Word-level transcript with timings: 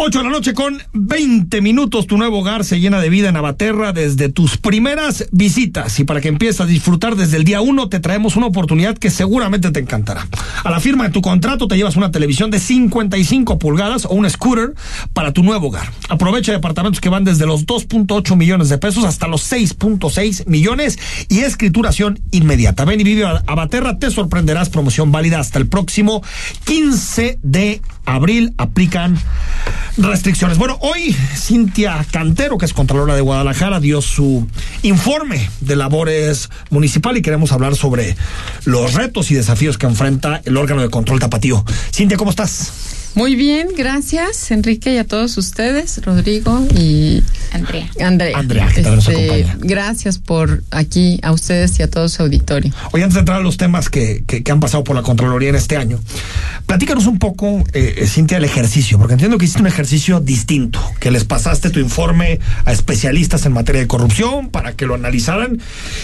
8 0.00 0.18
de 0.18 0.24
la 0.24 0.30
noche 0.30 0.54
con 0.54 0.80
20 0.92 1.60
minutos. 1.60 2.06
Tu 2.06 2.16
nuevo 2.16 2.38
hogar 2.38 2.64
se 2.64 2.78
llena 2.78 3.00
de 3.00 3.10
vida 3.10 3.30
en 3.30 3.36
Abaterra 3.36 3.92
desde 3.92 4.28
tus 4.28 4.56
primeras 4.56 5.26
visitas. 5.32 5.98
Y 5.98 6.04
para 6.04 6.20
que 6.20 6.28
empieces 6.28 6.60
a 6.60 6.66
disfrutar 6.66 7.16
desde 7.16 7.36
el 7.36 7.42
día 7.42 7.60
1, 7.60 7.88
te 7.88 7.98
traemos 7.98 8.36
una 8.36 8.46
oportunidad 8.46 8.96
que 8.96 9.10
seguramente 9.10 9.72
te 9.72 9.80
encantará. 9.80 10.28
A 10.62 10.70
la 10.70 10.78
firma 10.78 11.02
de 11.02 11.10
tu 11.10 11.20
contrato 11.20 11.66
te 11.66 11.76
llevas 11.76 11.96
una 11.96 12.12
televisión 12.12 12.52
de 12.52 12.60
55 12.60 13.58
pulgadas 13.58 14.04
o 14.04 14.10
un 14.10 14.30
scooter 14.30 14.72
para 15.14 15.32
tu 15.32 15.42
nuevo 15.42 15.66
hogar. 15.66 15.90
Aprovecha 16.08 16.52
departamentos 16.52 17.00
que 17.00 17.08
van 17.08 17.24
desde 17.24 17.46
los 17.46 17.66
2.8 17.66 18.36
millones 18.36 18.68
de 18.68 18.78
pesos 18.78 19.02
hasta 19.04 19.26
los 19.26 19.50
6.6 19.50 20.46
millones 20.46 21.00
y 21.28 21.40
escrituración 21.40 22.20
inmediata. 22.30 22.84
Ven 22.84 23.00
y 23.00 23.04
vive 23.04 23.24
a 23.24 23.42
Abaterra, 23.48 23.98
te 23.98 24.12
sorprenderás. 24.12 24.68
Promoción 24.68 25.10
válida 25.10 25.40
hasta 25.40 25.58
el 25.58 25.66
próximo 25.66 26.22
15 26.66 27.40
de 27.42 27.82
abril. 28.06 28.54
Aplican 28.58 29.18
restricciones. 29.98 30.58
Bueno, 30.58 30.78
hoy 30.80 31.14
Cintia 31.36 32.06
Cantero, 32.10 32.56
que 32.56 32.64
es 32.64 32.72
Contralora 32.72 33.14
de 33.14 33.20
Guadalajara, 33.20 33.80
dio 33.80 34.00
su 34.00 34.46
informe 34.82 35.50
de 35.60 35.76
labores 35.76 36.48
municipal 36.70 37.16
y 37.16 37.22
queremos 37.22 37.52
hablar 37.52 37.76
sobre 37.76 38.16
los 38.64 38.94
retos 38.94 39.30
y 39.30 39.34
desafíos 39.34 39.76
que 39.76 39.86
enfrenta 39.86 40.40
el 40.44 40.56
órgano 40.56 40.82
de 40.82 40.90
control 40.90 41.20
tapatío. 41.20 41.64
Cintia, 41.92 42.16
¿cómo 42.16 42.30
estás? 42.30 42.97
Muy 43.14 43.34
bien, 43.34 43.68
gracias 43.76 44.50
Enrique 44.52 44.94
y 44.94 44.98
a 44.98 45.04
todos 45.04 45.36
ustedes, 45.38 46.00
Rodrigo 46.04 46.64
y 46.76 47.22
Andrea. 47.52 47.90
Andrea. 48.00 48.38
Andrea, 48.38 48.66
que 48.68 48.82
también 48.82 48.94
nos 48.96 49.08
Este, 49.08 49.24
acompaña. 49.42 49.56
gracias 49.60 50.18
por 50.18 50.62
aquí 50.70 51.18
a 51.22 51.32
ustedes 51.32 51.76
y 51.80 51.82
a 51.82 51.90
todo 51.90 52.08
su 52.08 52.22
auditorio. 52.22 52.72
Hoy 52.92 53.02
antes 53.02 53.14
de 53.14 53.20
entrar 53.20 53.38
a 53.40 53.42
los 53.42 53.56
temas 53.56 53.88
que, 53.88 54.22
que, 54.24 54.44
que 54.44 54.52
han 54.52 54.60
pasado 54.60 54.84
por 54.84 54.94
la 54.94 55.02
Contraloría 55.02 55.48
en 55.48 55.56
este 55.56 55.76
año, 55.76 55.98
platícanos 56.66 57.06
un 57.06 57.18
poco, 57.18 57.64
eh, 57.72 57.94
eh, 57.98 58.06
Cintia, 58.06 58.38
el 58.38 58.44
ejercicio, 58.44 58.98
porque 58.98 59.14
entiendo 59.14 59.36
que 59.36 59.46
hiciste 59.46 59.62
un 59.62 59.66
ejercicio 59.68 60.20
distinto, 60.20 60.80
que 61.00 61.10
les 61.10 61.24
pasaste 61.24 61.70
tu 61.70 61.80
informe 61.80 62.38
a 62.66 62.72
especialistas 62.72 63.44
en 63.46 63.52
materia 63.52 63.80
de 63.80 63.88
corrupción 63.88 64.50
para 64.50 64.74
que 64.74 64.86
lo 64.86 64.94
analizaran 64.94 65.60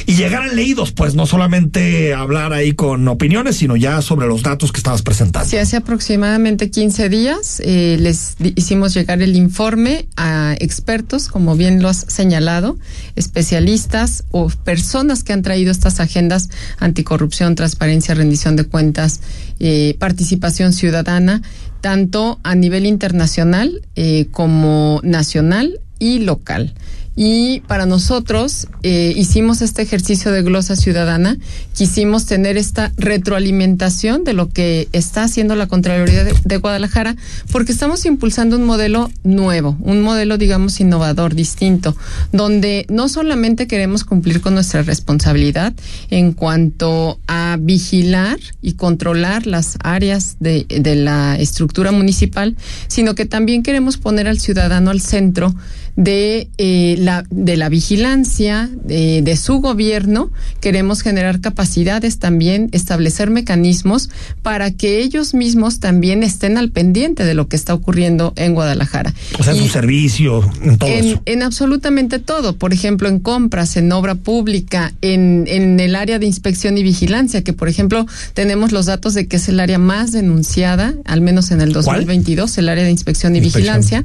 y 0.07 0.15
llegaran 0.17 0.57
leídos, 0.57 0.91
pues 0.91 1.15
no 1.15 1.27
solamente 1.27 2.13
hablar 2.13 2.53
ahí 2.53 2.73
con 2.73 3.07
opiniones, 3.07 3.57
sino 3.57 3.77
ya 3.77 4.03
sobre 4.03 4.27
los 4.27 4.43
datos 4.43 4.73
que 4.73 4.79
estabas 4.79 5.03
presentando. 5.03 5.49
Sí, 5.49 5.59
hace 5.59 5.77
aproximadamente 5.77 6.71
15 6.71 7.04
días 7.09 7.61
eh, 7.65 7.97
les 8.01 8.37
hicimos 8.57 8.95
llegar 8.95 9.23
el 9.23 9.37
informe 9.37 10.07
a 10.17 10.55
expertos, 10.59 11.29
como 11.29 11.57
bien 11.57 11.83
lo 11.83 11.89
has 11.89 12.05
señalado, 12.09 12.79
especialistas 13.17 14.25
o 14.31 14.49
personas 14.49 15.25
que 15.25 15.33
han 15.33 15.43
traído 15.43 15.71
estas 15.71 16.01
agendas 16.01 16.51
anticorrupción, 16.79 17.55
transparencia, 17.55 18.15
rendición 18.15 18.57
de 18.57 18.65
cuentas, 18.65 19.21
eh, 19.61 19.97
participación 19.99 20.73
ciudadana, 20.73 21.43
tanto 21.81 22.41
a 22.43 22.55
nivel 22.55 22.87
internacional 22.87 23.83
eh, 23.97 24.27
como 24.31 25.01
nacional 25.03 25.81
y 25.99 26.21
local. 26.21 26.75
Y 27.17 27.61
para 27.61 27.87
nosotros 27.87 28.67
eh, 28.83 29.13
hicimos 29.17 29.63
este 29.63 29.83
ejercicio 29.83 30.33
de 30.33 30.43
glosa 30.43 30.75
ciudadana, 30.75 31.39
quisimos 31.73 32.27
tener 32.27 32.57
esta 32.57 32.93
retroalimentación 32.97 34.25
de 34.25 34.33
lo 34.33 34.49
que 34.49 34.89
está 34.93 35.23
haciendo 35.23 35.55
la 35.55 35.69
Contraloría 35.69 36.25
de, 36.25 36.57
Guadalajara, 36.57 37.15
porque 37.53 37.71
estamos 37.71 38.05
impulsando 38.05 38.57
un 38.57 38.65
modelo 38.65 39.11
nuevo, 39.23 39.77
un 39.81 40.03
modelo, 40.03 40.39
digamos, 40.39 40.81
innovador, 40.81 41.37
distinto, 41.37 41.97
donde 42.33 42.85
no 42.89 43.09
solamente 43.09 43.69
queremos 43.69 44.03
cumplir 44.03 44.41
con 44.41 44.55
nuestra 44.55 44.83
responsabilidad 44.83 45.73
en 46.11 46.33
cuanto 46.33 47.21
a 47.29 47.59
vigilar 47.61 48.39
y 48.61 48.73
controlar 48.73 49.47
las 49.47 49.79
áreas 49.85 50.37
de, 50.41 50.67
de 50.69 50.97
la 50.97 51.39
estructura 51.39 51.93
municipal, 51.93 52.57
sino 52.89 53.15
que 53.15 53.25
también 53.25 53.63
queremos 53.63 53.99
poner 53.99 54.27
al 54.27 54.41
ciudadano 54.41 54.91
al 54.91 55.01
centro 55.01 55.55
de 55.97 56.49
eh, 56.59 56.97
la 57.05 57.25
de 57.31 57.57
la 57.57 57.69
vigilancia 57.69 58.69
de, 58.85 59.23
de 59.23 59.37
su 59.37 59.61
gobierno 59.61 60.31
queremos 60.61 61.03
generar 61.03 61.41
capacidades 61.41 62.19
también 62.19 62.69
establecer 62.73 63.31
mecanismos 63.31 64.11
para 64.43 64.71
que 64.71 65.01
ellos 65.01 65.35
mismos 65.35 65.81
también 65.81 66.23
estén 66.23 66.59
al 66.59 66.71
pendiente 66.71 67.25
de 67.25 67.35
lo 67.35 67.49
que 67.49 67.57
está 67.57 67.75
ocurriendo 67.75 68.33
en 68.37 68.55
Guadalajara 68.55 69.13
O 69.39 69.43
sea, 69.43 69.53
en 69.55 69.61
Y- 69.61 69.67
su 69.67 69.73
servicio, 69.73 70.51
en 70.63 70.79
todo 70.79 70.89
en, 70.91 71.05
eso. 71.05 71.23
en 71.27 71.43
absolutamente 71.43 72.19
todo, 72.19 72.57
por 72.57 72.73
ejemplo, 72.73 73.09
en 73.09 73.19
compras, 73.21 73.77
en 73.77 73.91
obra 73.93 74.15
pública, 74.15 74.93
en, 75.03 75.45
en 75.49 75.81
el 75.81 75.97
área 75.97 76.19
de 76.19 76.27
inspección 76.27 76.77
y 76.79 76.83
vigilancia, 76.83 77.43
que 77.43 77.53
por 77.53 77.69
ejemplo 77.69 78.07
tenemos 78.35 78.73
los 78.73 78.87
datos 78.87 79.15
de 79.15 79.27
que 79.29 79.37
es 79.37 79.49
el 79.49 79.61
área 79.61 79.79
más 79.79 80.13
denunciada, 80.13 80.95
al 81.05 81.21
menos 81.21 81.51
en 81.51 81.61
el 81.61 81.73
¿Cuál? 81.73 81.85
2022, 81.85 82.59
el 82.59 82.69
área 82.69 82.85
de 82.85 82.91
inspección 82.91 83.35
y 83.37 83.39
Inspección. 83.39 83.81
vigilancia. 83.81 84.05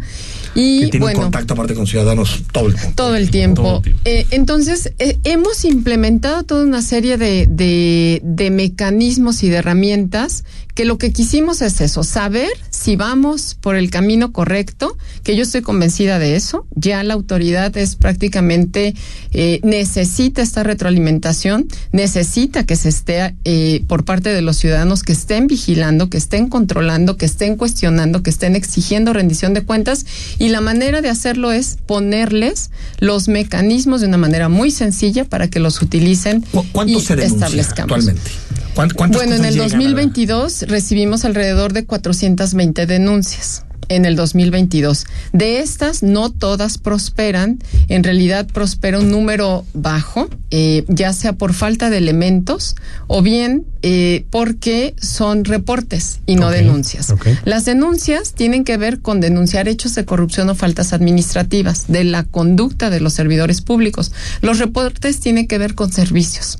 que 0.53 0.59
Y 0.61 0.89
tiene 0.89 0.99
bueno, 1.05 1.21
contacto 1.21 1.53
aparte 1.53 1.73
con 1.75 1.85
ciudadanos 1.87 2.43
todo 2.51 2.67
el 2.67 2.75
tiempo. 2.89 3.03
todo 3.03 3.15
el 3.15 3.31
tiempo. 3.31 3.81
Eh, 4.05 4.25
entonces, 4.31 4.93
eh, 4.99 5.17
hemos 5.23 5.65
implementado 5.65 6.43
toda 6.43 6.63
una 6.63 6.81
serie 6.81 7.17
de, 7.17 7.47
de, 7.49 8.21
de 8.23 8.49
mecanismos 8.51 9.43
y 9.43 9.49
de 9.49 9.57
herramientas 9.57 10.43
que 10.75 10.85
lo 10.85 10.97
que 10.97 11.11
quisimos 11.11 11.61
es 11.61 11.81
eso, 11.81 12.03
saber 12.03 12.49
si 12.81 12.95
vamos 12.95 13.57
por 13.59 13.75
el 13.75 13.89
camino 13.89 14.31
correcto, 14.31 14.97
que 15.23 15.35
yo 15.35 15.43
estoy 15.43 15.61
convencida 15.61 16.17
de 16.17 16.35
eso. 16.37 16.65
Ya 16.75 17.03
la 17.03 17.13
autoridad 17.13 17.75
es 17.75 17.95
prácticamente, 17.97 18.93
eh, 19.33 19.59
necesita 19.63 20.41
esta 20.41 20.63
retroalimentación, 20.63 21.67
necesita 21.91 22.65
que 22.65 22.77
se 22.77 22.87
esté 22.89 23.35
eh, 23.43 23.83
por 23.87 24.05
parte 24.05 24.29
de 24.29 24.41
los 24.41 24.55
ciudadanos 24.55 25.03
que 25.03 25.11
estén 25.11 25.47
vigilando, 25.47 26.09
que 26.09 26.17
estén 26.17 26.47
controlando, 26.47 27.17
que 27.17 27.25
estén 27.25 27.57
cuestionando, 27.57 28.23
que 28.23 28.29
estén 28.29 28.55
exigiendo 28.55 29.11
rendición 29.11 29.53
de 29.53 29.63
cuentas 29.63 30.05
y 30.37 30.47
la 30.47 30.61
manera 30.61 31.01
de 31.01 31.09
hacerlo 31.09 31.51
es 31.51 31.77
ponerles 31.85 32.71
los 32.99 33.27
mecanismos 33.27 33.99
de 34.01 34.07
una 34.07 34.17
manera 34.17 34.47
muy 34.47 34.71
sencilla 34.71 35.25
para 35.25 35.49
que 35.49 35.59
los 35.59 35.81
utilicen 35.81 36.41
¿Cu- 36.51 36.65
¿Cuánto 36.71 36.93
y 36.97 37.01
se 37.01 37.13
establezcamos. 37.25 37.91
actualmente? 37.91 38.31
¿Cuán- 38.75 38.89
cuántas 38.91 39.21
Bueno, 39.21 39.35
en 39.35 39.45
el 39.45 39.53
llegan 39.53 39.67
a 39.67 39.71
la- 39.71 39.77
2022 39.77 40.61
recibimos 40.63 41.25
alrededor 41.25 41.73
de 41.73 41.85
420 41.85 42.85
denuncias. 42.85 43.63
En 43.89 44.05
el 44.05 44.15
2022. 44.15 45.05
De 45.33 45.59
estas, 45.59 46.03
no 46.03 46.31
todas 46.31 46.77
prosperan. 46.77 47.59
En 47.87 48.03
realidad, 48.03 48.47
prospera 48.47 48.99
un 48.99 49.11
número 49.11 49.65
bajo, 49.73 50.29
eh, 50.51 50.85
ya 50.87 51.13
sea 51.13 51.33
por 51.33 51.53
falta 51.53 51.89
de 51.89 51.97
elementos 51.97 52.75
o 53.07 53.21
bien 53.21 53.65
eh, 53.81 54.25
porque 54.29 54.93
son 55.01 55.45
reportes 55.45 56.19
y 56.25 56.35
no 56.35 56.49
denuncias. 56.49 57.13
Las 57.45 57.63
denuncias 57.65 58.33
tienen 58.33 58.65
que 58.65 58.75
ver 58.77 58.99
con 58.99 59.21
denunciar 59.21 59.69
hechos 59.69 59.95
de 59.95 60.03
corrupción 60.03 60.49
o 60.49 60.55
faltas 60.55 60.91
administrativas 60.91 61.85
de 61.87 62.03
la 62.03 62.23
conducta 62.25 62.89
de 62.89 62.99
los 62.99 63.13
servidores 63.13 63.61
públicos. 63.61 64.11
Los 64.41 64.59
reportes 64.59 65.19
tienen 65.19 65.47
que 65.47 65.57
ver 65.57 65.75
con 65.75 65.91
servicios. 65.91 66.59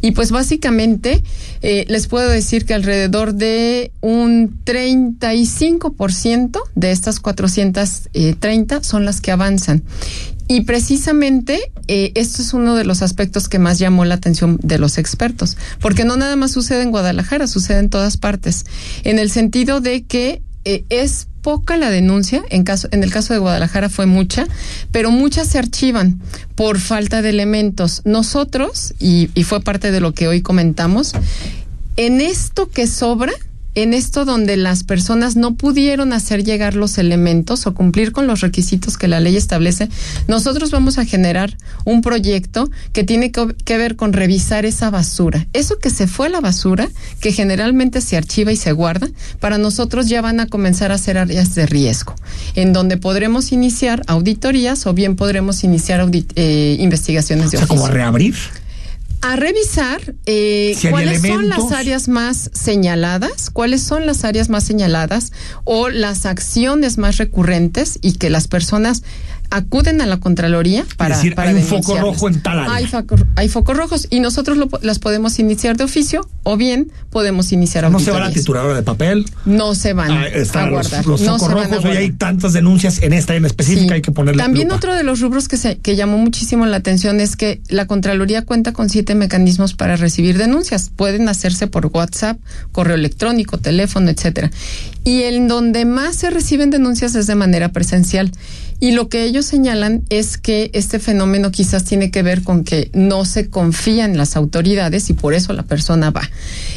Y 0.00 0.12
pues 0.12 0.30
básicamente 0.30 1.22
eh, 1.62 1.84
les 1.88 2.06
puedo 2.06 2.28
decir 2.28 2.64
que 2.64 2.74
alrededor 2.74 3.34
de 3.34 3.92
un 4.00 4.58
35% 4.64 6.60
de 6.74 6.90
estas 6.90 7.20
430 7.20 8.82
son 8.82 9.04
las 9.04 9.20
que 9.20 9.32
avanzan. 9.32 9.82
Y 10.46 10.62
precisamente 10.62 11.72
eh, 11.88 12.12
esto 12.14 12.42
es 12.42 12.52
uno 12.52 12.74
de 12.74 12.84
los 12.84 13.02
aspectos 13.02 13.48
que 13.48 13.58
más 13.58 13.78
llamó 13.78 14.04
la 14.04 14.16
atención 14.16 14.58
de 14.62 14.78
los 14.78 14.98
expertos, 14.98 15.56
porque 15.80 16.04
no 16.04 16.16
nada 16.16 16.36
más 16.36 16.52
sucede 16.52 16.82
en 16.82 16.90
Guadalajara, 16.90 17.46
sucede 17.46 17.78
en 17.78 17.88
todas 17.88 18.16
partes, 18.18 18.66
en 19.04 19.18
el 19.18 19.30
sentido 19.30 19.80
de 19.80 20.04
que 20.04 20.42
eh, 20.66 20.84
es 20.90 21.28
poca 21.40 21.76
la 21.76 21.90
denuncia, 21.90 22.42
en, 22.50 22.64
caso, 22.64 22.88
en 22.90 23.02
el 23.04 23.10
caso 23.10 23.34
de 23.34 23.38
Guadalajara 23.38 23.88
fue 23.88 24.06
mucha, 24.06 24.46
pero 24.92 25.10
muchas 25.10 25.48
se 25.48 25.58
archivan 25.58 26.20
por 26.54 26.78
falta 26.78 27.20
de 27.20 27.30
elementos. 27.30 28.00
Nosotros, 28.04 28.94
y 28.98 29.28
fue 29.44 29.60
parte 29.60 29.92
de 29.92 30.00
lo 30.00 30.12
que 30.12 30.26
hoy 30.26 30.40
comentamos, 30.40 31.12
en 31.96 32.20
esto 32.20 32.70
que 32.70 32.86
sobra, 32.86 33.32
en 33.74 33.94
esto 33.94 34.24
donde 34.24 34.56
las 34.56 34.84
personas 34.84 35.36
no 35.36 35.54
pudieron 35.54 36.12
hacer 36.12 36.44
llegar 36.44 36.74
los 36.74 36.98
elementos 36.98 37.66
o 37.66 37.74
cumplir 37.74 38.12
con 38.12 38.26
los 38.26 38.40
requisitos 38.40 38.96
que 38.96 39.08
la 39.08 39.20
ley 39.20 39.36
establece, 39.36 39.88
nosotros 40.28 40.70
vamos 40.70 40.98
a 40.98 41.04
generar 41.04 41.56
un 41.84 42.00
proyecto 42.00 42.70
que 42.92 43.04
tiene 43.04 43.32
que, 43.32 43.76
ver 43.76 43.96
con 43.96 44.12
revisar 44.12 44.64
esa 44.64 44.90
basura. 44.90 45.46
Eso 45.52 45.78
que 45.78 45.90
se 45.90 46.06
fue 46.06 46.26
a 46.26 46.30
la 46.30 46.40
basura, 46.40 46.88
que 47.20 47.32
generalmente 47.32 48.00
se 48.00 48.16
archiva 48.16 48.52
y 48.52 48.56
se 48.56 48.72
guarda, 48.72 49.08
para 49.40 49.58
nosotros 49.58 50.08
ya 50.08 50.22
van 50.22 50.40
a 50.40 50.46
comenzar 50.46 50.92
a 50.92 50.98
ser 50.98 51.18
áreas 51.18 51.54
de 51.54 51.66
riesgo, 51.66 52.14
en 52.54 52.72
donde 52.72 52.96
podremos 52.96 53.52
iniciar 53.52 54.02
auditorías 54.06 54.86
o 54.86 54.94
bien 54.94 55.16
podremos 55.16 55.64
iniciar 55.64 56.08
eh, 56.36 56.76
investigaciones 56.78 57.50
de 57.50 57.58
O 57.58 57.60
sea, 57.60 57.66
como 57.66 57.88
reabrir. 57.88 58.34
A 59.24 59.36
revisar 59.36 60.14
eh, 60.26 60.76
cuáles 60.90 61.22
son 61.22 61.48
las 61.48 61.72
áreas 61.72 62.08
más 62.08 62.50
señaladas, 62.52 63.48
cuáles 63.48 63.82
son 63.82 64.04
las 64.04 64.22
áreas 64.22 64.50
más 64.50 64.64
señaladas 64.64 65.32
o 65.64 65.88
las 65.88 66.26
acciones 66.26 66.98
más 66.98 67.16
recurrentes 67.16 67.98
y 68.02 68.18
que 68.18 68.28
las 68.28 68.48
personas 68.48 69.02
acuden 69.50 70.00
a 70.00 70.06
la 70.06 70.18
Contraloría 70.18 70.84
para, 70.96 71.16
decir, 71.16 71.34
para 71.34 71.50
hay 71.50 71.56
un 71.56 71.62
foco 71.62 71.98
rojo 71.98 72.28
en 72.28 72.40
tal 72.40 72.60
área. 72.60 72.74
Hay, 72.74 72.88
hay 73.36 73.48
focos 73.48 73.76
rojos 73.76 74.06
y 74.10 74.20
nosotros 74.20 74.56
lo, 74.56 74.68
las 74.82 74.98
podemos 74.98 75.38
iniciar 75.38 75.76
de 75.76 75.84
oficio 75.84 76.28
o 76.42 76.56
bien 76.56 76.90
podemos 77.10 77.52
iniciar 77.52 77.90
No 77.90 78.00
se 78.00 78.10
va 78.10 78.20
la 78.20 78.30
trituradora 78.30 78.74
de 78.74 78.82
papel. 78.82 79.26
No 79.44 79.74
se 79.74 79.92
van 79.92 80.10
ah, 80.10 80.26
a 80.54 80.70
guardar. 80.70 81.06
Los, 81.06 81.22
focos 81.22 81.50
rojos, 81.50 81.84
hoy 81.84 81.96
hay 81.96 82.10
tantas 82.12 82.52
denuncias 82.52 83.02
en 83.02 83.12
esta 83.12 83.34
en 83.34 83.44
específica, 83.44 83.94
hay 83.94 84.02
que 84.02 84.12
ponerle 84.12 84.42
También 84.42 84.72
otro 84.72 84.94
de 84.94 85.02
los 85.02 85.20
rubros 85.20 85.48
que, 85.48 85.56
se, 85.56 85.78
que 85.78 85.96
llamó 85.96 86.18
muchísimo 86.18 86.66
la 86.66 86.76
atención 86.76 87.20
es 87.20 87.36
que 87.36 87.60
la 87.68 87.86
Contraloría 87.86 88.42
cuenta 88.42 88.72
con 88.72 88.88
siete 88.88 89.14
mecanismos 89.14 89.74
para 89.74 89.96
recibir 89.96 90.38
denuncias. 90.38 90.90
Pueden 90.94 91.28
hacerse 91.28 91.66
por 91.66 91.86
WhatsApp, 91.86 92.38
correo 92.72 92.94
electrónico, 92.94 93.58
teléfono, 93.58 94.10
etcétera. 94.10 94.50
Y 95.04 95.22
en 95.22 95.48
donde 95.48 95.84
más 95.84 96.16
se 96.16 96.30
reciben 96.30 96.70
denuncias 96.70 97.14
es 97.14 97.26
de 97.26 97.34
manera 97.34 97.70
presencial. 97.70 98.32
Y 98.80 98.92
lo 98.92 99.08
que 99.08 99.24
ellos 99.24 99.46
señalan 99.46 100.02
es 100.10 100.38
que 100.38 100.70
este 100.74 100.98
fenómeno 100.98 101.50
quizás 101.50 101.84
tiene 101.84 102.10
que 102.10 102.22
ver 102.22 102.42
con 102.42 102.64
que 102.64 102.90
no 102.92 103.24
se 103.24 103.48
confía 103.48 104.04
en 104.04 104.16
las 104.16 104.36
autoridades 104.36 105.08
y 105.10 105.14
por 105.14 105.34
eso 105.34 105.52
la 105.52 105.62
persona 105.62 106.10
va. 106.10 106.28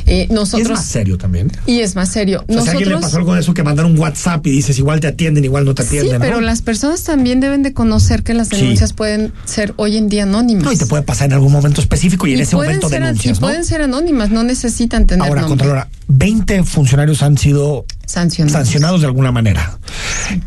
Eh, 0.05 0.27
nosotros, 0.29 0.69
y 0.69 0.71
es 0.71 0.77
más 0.77 0.85
serio 0.85 1.17
también. 1.17 1.51
Y 1.65 1.79
es 1.79 1.95
más 1.95 2.09
serio. 2.09 2.45
O 2.47 2.53
sea, 2.53 2.61
si 2.61 2.67
a 2.67 2.71
alguien 2.71 2.89
le 2.89 2.97
pasó 2.97 3.17
algo 3.17 3.33
de 3.33 3.41
eso 3.41 3.53
que 3.53 3.63
mandar 3.63 3.85
un 3.85 3.97
WhatsApp 3.97 4.45
y 4.47 4.51
dices 4.51 4.77
igual 4.77 4.99
te 4.99 5.07
atienden, 5.07 5.44
igual 5.44 5.65
no 5.65 5.75
te 5.75 5.83
atienden. 5.83 6.13
Sí, 6.13 6.17
pero 6.19 6.41
las 6.41 6.61
personas 6.61 7.03
también 7.03 7.39
deben 7.39 7.63
de 7.63 7.73
conocer 7.73 8.23
que 8.23 8.33
las 8.33 8.49
denuncias 8.49 8.94
pueden 8.94 9.33
ser 9.45 9.73
hoy 9.77 9.97
en 9.97 10.09
día 10.09 10.23
anónimas. 10.23 10.63
No, 10.63 10.71
y 10.71 10.77
te 10.77 10.85
puede 10.85 11.03
pasar 11.03 11.27
en 11.27 11.33
algún 11.33 11.51
momento 11.51 11.81
específico 11.81 12.27
y, 12.27 12.33
en 12.33 12.41
ese 12.41 12.55
momento 12.55 12.89
denuncias. 12.89 13.38
Y 13.38 13.39
pueden 13.39 13.65
ser 13.65 13.81
anónimas, 13.81 14.29
no 14.29 14.44
necesitan 14.44 15.05
tener. 15.05 15.27
Ahora, 15.27 15.44
Contralora, 15.44 15.89
20 16.07 16.63
funcionarios 16.63 17.21
han 17.21 17.38
sido 17.38 17.86
sancionados, 18.06 19.01
de 19.01 19.07
alguna 19.07 19.31
manera. 19.31 19.80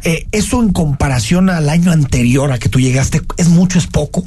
Eh, 0.04 0.26
¿Eso 0.32 0.62
en 0.62 0.72
comparación 0.72 1.50
al 1.50 1.68
año 1.68 1.92
anterior 1.92 2.50
a 2.52 2.58
que 2.58 2.68
tú 2.68 2.80
llegaste, 2.80 3.20
es 3.36 3.48
mucho, 3.48 3.78
es 3.78 3.86
poco? 3.86 4.24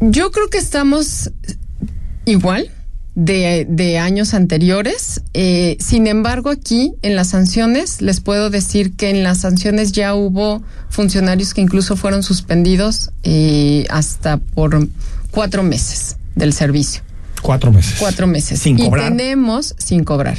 Yo 0.00 0.30
creo 0.30 0.48
que 0.48 0.58
estamos 0.58 1.30
igual 2.24 2.70
de, 3.14 3.98
años 3.98 4.34
anteriores. 4.34 5.22
Eh, 5.34 5.76
sin 5.80 6.06
embargo, 6.06 6.50
aquí 6.50 6.94
en 7.02 7.16
las 7.16 7.28
sanciones, 7.28 8.00
les 8.00 8.20
puedo 8.20 8.50
decir 8.50 8.94
que 8.94 9.10
en 9.10 9.22
las 9.22 9.38
sanciones 9.38 9.92
ya 9.92 10.14
hubo 10.14 10.62
funcionarios 10.88 11.54
que 11.54 11.60
incluso 11.60 11.96
fueron 11.96 12.22
suspendidos 12.22 13.10
eh, 13.24 13.86
hasta 13.90 14.36
por 14.38 14.88
cuatro 15.30 15.62
meses 15.62 16.16
del 16.36 16.52
servicio. 16.52 17.02
Cuatro 17.40 17.72
meses. 17.72 17.96
Cuatro 17.98 18.26
meses. 18.26 18.60
Sin 18.60 18.76
cobrar. 18.78 19.12
Y 19.12 19.16
tenemos, 19.16 19.74
sin 19.78 20.04
cobrar. 20.04 20.38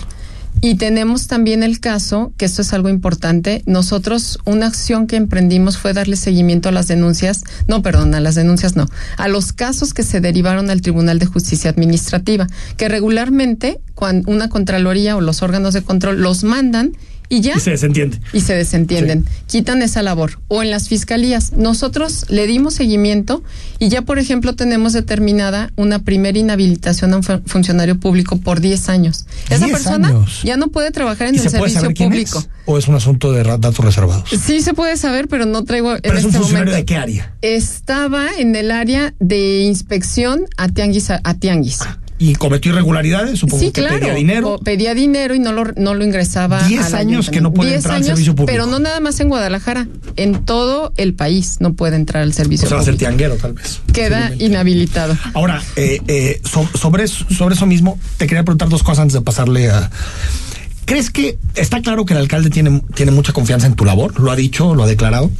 Y 0.61 0.75
tenemos 0.75 1.27
también 1.27 1.63
el 1.63 1.79
caso, 1.79 2.33
que 2.35 2.43
esto 2.43 2.61
es 2.63 2.73
algo 2.73 2.89
importante, 2.89 3.63
nosotros 3.65 4.39
una 4.43 4.67
acción 4.67 5.07
que 5.07 5.15
emprendimos 5.15 5.77
fue 5.77 5.93
darle 5.93 6.17
seguimiento 6.17 6.67
a 6.67 6.73
las 6.73 6.87
denuncias, 6.87 7.43
no, 7.67 7.81
perdón, 7.81 8.13
a 8.13 8.19
las 8.19 8.35
denuncias 8.35 8.75
no, 8.75 8.87
a 9.15 9.29
los 9.29 9.53
casos 9.53 9.93
que 9.93 10.03
se 10.03 10.19
derivaron 10.19 10.69
al 10.69 10.81
Tribunal 10.81 11.17
de 11.17 11.27
Justicia 11.27 11.69
Administrativa, 11.69 12.47
que 12.75 12.89
regularmente 12.89 13.79
cuando 13.95 14.29
una 14.29 14.49
Contraloría 14.49 15.15
o 15.15 15.21
los 15.21 15.41
órganos 15.43 15.73
de 15.73 15.81
control 15.81 16.21
los 16.21 16.43
mandan 16.43 16.91
y 17.29 17.41
ya. 17.41 17.53
Y 17.55 17.59
se 17.59 17.71
desentienden. 17.71 18.19
Y 18.33 18.41
se 18.41 18.55
desentienden. 18.55 19.25
Quitan 19.47 19.81
esa 19.81 20.01
labor. 20.01 20.39
O 20.47 20.63
en 20.63 20.71
las 20.71 20.89
fiscalías. 20.89 21.53
Nosotros 21.53 22.25
le 22.29 22.47
dimos 22.47 22.73
seguimiento 22.73 23.43
y 23.77 23.89
ya, 23.89 24.01
por 24.01 24.19
ejemplo, 24.19 24.55
tenemos 24.55 24.93
determinada 24.93 25.71
una 25.75 25.99
primera 25.99 26.37
inhabilitación 26.37 27.13
a 27.13 27.17
un 27.17 27.23
funcionario 27.23 27.99
público 27.99 28.37
por 28.37 28.59
10 28.59 28.89
años. 28.89 29.25
Esa 29.49 29.67
persona 29.67 30.25
ya 30.43 30.57
no 30.57 30.69
puede 30.69 30.91
trabajar 30.91 31.27
en 31.27 31.35
el 31.35 31.49
servicio 31.49 31.93
público. 31.93 32.43
¿O 32.65 32.77
es 32.77 32.87
un 32.87 32.95
asunto 32.95 33.31
de 33.31 33.43
datos 33.43 33.79
reservados? 33.79 34.29
Sí, 34.29 34.61
se 34.61 34.73
puede 34.73 34.97
saber, 34.97 35.27
pero 35.27 35.45
no 35.45 35.63
traigo. 35.63 35.95
¿Pero 36.01 36.17
es 36.17 36.23
un 36.23 36.29
este 36.29 36.39
funcionario 36.39 36.73
de 36.73 36.85
qué 36.85 36.97
área? 36.97 37.33
Estaba 37.41 38.27
en 38.37 38.55
el 38.55 38.71
área 38.71 39.13
de 39.19 39.61
inspección 39.61 40.45
a 40.57 40.69
tianguis. 40.69 41.09
A, 41.09 41.33
tianguis. 41.35 41.81
Ah, 41.81 41.97
y 42.19 42.35
cometió 42.35 42.73
irregularidades, 42.73 43.39
supongo 43.39 43.71
que 43.71 43.81
pedía 43.81 44.13
dinero. 44.13 44.59
Pedía 44.61 44.93
dinero 44.93 45.33
y 45.33 45.39
no 45.39 45.53
lo, 45.53 45.63
no 45.77 45.93
lo 45.93 46.03
ingresaba. 46.03 46.61
Diez 46.63 46.93
años 46.93 47.29
que 47.29 47.39
no 47.39 47.53
puede 47.53 47.75
entrar 47.75 47.95
al 47.95 48.03
servicio 48.03 48.35
público. 48.35 48.51
Pero 48.51 48.65
no 48.65 48.77
nada 48.77 48.99
más 48.99 49.21
en 49.21 49.29
Guadalajara, 49.29 49.87
en 50.17 50.43
todo 50.43 50.91
el 50.97 51.13
país 51.13 51.57
no 51.61 51.73
puede 51.73 51.95
entrar 51.95 52.21
al 52.21 52.33
servicio 52.33 52.67
o 52.67 52.69
sea, 52.69 52.79
público. 52.79 52.97
tianguero, 52.97 53.35
tal 53.37 53.53
vez. 53.53 53.79
Queda 53.93 54.33
inhabilitado. 54.37 55.17
Ahora, 55.33 55.63
eh, 55.77 56.01
eh, 56.07 56.41
sobre, 56.43 57.07
sobre 57.07 57.55
eso 57.55 57.65
mismo, 57.65 57.97
te 58.17 58.27
quería 58.27 58.43
preguntar 58.43 58.67
dos 58.67 58.83
cosas 58.83 59.03
antes 59.03 59.13
de 59.13 59.21
pasarle 59.21 59.69
a... 59.69 59.89
¿Crees 60.83 61.11
que 61.11 61.37
está 61.55 61.81
claro 61.81 62.03
que 62.03 62.13
el 62.13 62.19
alcalde 62.19 62.49
tiene, 62.49 62.81
tiene 62.95 63.11
mucha 63.11 63.31
confianza 63.31 63.67
en 63.67 63.75
tu 63.75 63.85
labor? 63.85 64.19
Lo 64.19 64.31
ha 64.31 64.35
dicho, 64.35 64.75
lo 64.75 64.83
ha 64.83 64.87
declarado. 64.87 65.31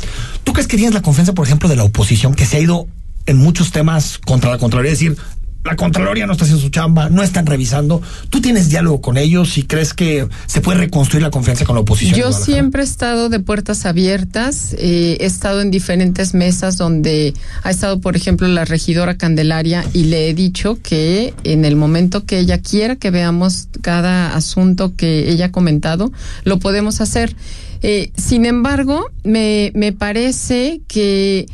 ¿Tú 0.46 0.54
crees 0.54 0.68
que 0.68 0.78
tienes 0.78 0.94
la 0.94 1.02
confianza, 1.02 1.34
por 1.34 1.46
ejemplo, 1.46 1.68
de 1.68 1.76
la 1.76 1.84
oposición 1.84 2.36
que 2.36 2.46
se 2.46 2.58
ha 2.58 2.60
ido 2.62 2.88
en 3.26 3.38
muchos 3.38 3.72
temas 3.72 4.20
contra 4.20 4.52
la 4.52 4.60
Contraloría? 4.60 4.92
Decir, 4.92 5.18
la 5.64 5.76
Contraloría 5.76 6.26
no 6.26 6.32
está 6.32 6.46
haciendo 6.46 6.64
su 6.64 6.70
chamba, 6.70 7.10
no 7.10 7.22
están 7.22 7.46
revisando. 7.46 8.02
¿Tú 8.30 8.40
tienes 8.40 8.70
diálogo 8.70 9.02
con 9.02 9.18
ellos 9.18 9.58
y 9.58 9.64
crees 9.64 9.94
que 9.94 10.28
se 10.46 10.62
puede 10.62 10.80
reconstruir 10.80 11.22
la 11.22 11.32
confianza 11.32 11.66
con 11.66 11.76
la 11.76 11.82
oposición? 11.82 12.18
Yo 12.18 12.32
siempre 12.32 12.82
he 12.82 12.86
estado 12.86 13.28
de 13.28 13.40
puertas 13.42 13.86
abiertas, 13.86 14.74
eh, 14.78 15.18
he 15.20 15.26
estado 15.26 15.60
en 15.62 15.70
diferentes 15.70 16.34
mesas 16.34 16.78
donde 16.78 17.34
ha 17.64 17.72
estado, 17.72 18.00
por 18.00 18.16
ejemplo, 18.16 18.48
la 18.48 18.64
regidora 18.64 19.18
Candelaria 19.18 19.84
y 19.94 20.06
le 20.06 20.30
he 20.30 20.34
dicho 20.34 20.78
que 20.82 21.34
en 21.44 21.66
el 21.66 21.76
momento 21.76 22.26
que 22.26 22.40
ella 22.40 22.60
quiera 22.60 22.96
que 22.96 23.12
veamos 23.12 23.68
cada 23.82 24.36
asunto 24.36 24.96
que 24.96 25.30
ella 25.30 25.48
ha 25.48 25.52
comentado, 25.52 26.12
lo 26.46 26.60
podemos 26.60 27.02
hacer. 27.02 27.36
Eh, 27.82 28.12
sin 28.16 28.46
embargo, 28.46 29.10
me, 29.24 29.72
me 29.76 29.92
parece 29.92 30.82
que 30.88 31.48